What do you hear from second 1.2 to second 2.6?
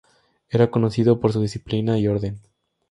su disciplina y orden.